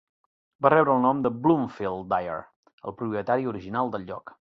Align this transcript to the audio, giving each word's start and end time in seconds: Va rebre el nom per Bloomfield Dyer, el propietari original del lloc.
Va 0.65 0.69
rebre 0.73 0.93
el 0.93 1.03
nom 1.03 1.19
per 1.27 1.31
Bloomfield 1.43 2.07
Dyer, 2.13 2.39
el 2.91 2.95
propietari 3.03 3.47
original 3.53 3.93
del 3.97 4.09
lloc. 4.09 4.35